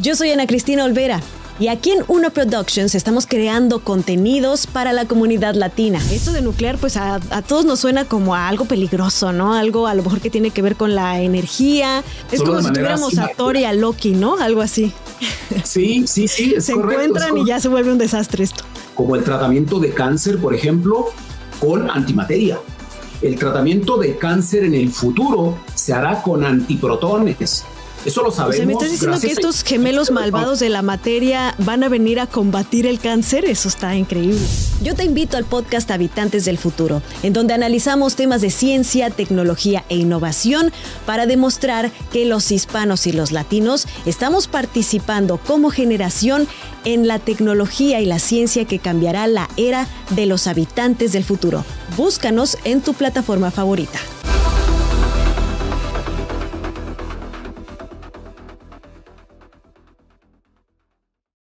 Yo 0.00 0.14
soy 0.14 0.30
Ana 0.30 0.46
Cristina 0.46 0.84
Olvera. 0.84 1.20
Y 1.58 1.66
aquí 1.66 1.90
en 1.90 2.04
Uno 2.06 2.30
Productions 2.30 2.94
estamos 2.94 3.26
creando 3.26 3.80
contenidos 3.80 4.68
para 4.68 4.92
la 4.92 5.06
comunidad 5.06 5.56
latina. 5.56 6.00
Esto 6.12 6.30
de 6.30 6.40
nuclear, 6.40 6.78
pues 6.78 6.96
a, 6.96 7.18
todos 7.48 7.64
nos 7.64 7.80
suena 7.80 8.04
como 8.04 8.36
a 8.36 8.46
algo 8.46 8.64
peligroso, 8.64 9.32
¿no? 9.32 9.54
Algo 9.54 9.88
a 9.88 9.94
lo 9.94 10.04
mejor 10.04 10.20
que 10.20 10.30
tiene 10.30 10.52
que 10.52 10.62
ver 10.62 10.76
con 10.76 10.94
la 10.94 11.20
energía. 11.20 12.04
Es 12.30 12.42
como 12.42 12.62
si 12.62 12.68
tuviéramos 12.68 13.18
a 13.18 13.28
Thor 13.36 13.56
y 13.56 13.64
a 13.64 13.72
Loki, 13.72 14.12
¿no? 14.12 14.36
Algo 14.38 14.60
así. 14.60 14.92
Sí, 15.64 16.06
sí, 16.06 16.28
sí. 16.28 16.54
se 16.60 16.72
encuentran 16.72 17.36
y 17.38 17.46
ya 17.46 17.58
se 17.58 17.66
vuelve 17.66 17.90
un 17.90 17.98
desastre 17.98 18.44
esto. 18.44 18.62
Como 18.94 19.16
el 19.16 19.24
tratamiento 19.24 19.80
de 19.80 19.92
cáncer, 19.92 20.38
por 20.38 20.54
ejemplo, 20.54 21.06
con 21.58 21.90
antimateria. 21.90 22.60
El 23.20 23.36
tratamiento 23.36 23.96
de 23.96 24.16
cáncer 24.16 24.62
en 24.62 24.74
el 24.74 24.90
futuro 24.92 25.58
se 25.74 25.92
hará 25.92 26.22
con 26.22 26.44
antiprotones 26.44 27.64
eso 28.04 28.22
lo 28.22 28.30
sabemos. 28.30 28.54
O 28.54 28.56
sea, 28.56 28.66
¿me 28.66 28.72
estás 28.72 28.90
diciendo 28.90 29.20
que 29.20 29.26
estos 29.28 29.62
gemelos 29.62 30.10
malvados 30.10 30.60
de 30.60 30.68
la 30.68 30.82
materia 30.82 31.54
van 31.58 31.82
a 31.82 31.88
venir 31.88 32.20
a 32.20 32.26
combatir 32.26 32.86
el 32.86 33.00
cáncer? 33.00 33.44
Eso 33.44 33.68
está 33.68 33.94
increíble. 33.96 34.40
Yo 34.82 34.94
te 34.94 35.04
invito 35.04 35.36
al 35.36 35.44
podcast 35.44 35.90
Habitantes 35.90 36.44
del 36.44 36.58
Futuro, 36.58 37.02
en 37.22 37.32
donde 37.32 37.54
analizamos 37.54 38.14
temas 38.16 38.40
de 38.40 38.50
ciencia, 38.50 39.10
tecnología 39.10 39.84
e 39.88 39.96
innovación 39.96 40.72
para 41.06 41.26
demostrar 41.26 41.90
que 42.12 42.24
los 42.24 42.50
hispanos 42.52 43.06
y 43.06 43.12
los 43.12 43.32
latinos 43.32 43.86
estamos 44.06 44.48
participando 44.48 45.38
como 45.38 45.70
generación 45.70 46.46
en 46.84 47.06
la 47.06 47.18
tecnología 47.18 48.00
y 48.00 48.06
la 48.06 48.18
ciencia 48.18 48.64
que 48.64 48.78
cambiará 48.78 49.26
la 49.26 49.48
era 49.56 49.86
de 50.10 50.26
los 50.26 50.46
habitantes 50.46 51.12
del 51.12 51.24
futuro. 51.24 51.64
Búscanos 51.96 52.56
en 52.64 52.80
tu 52.80 52.94
plataforma 52.94 53.50
favorita. 53.50 53.98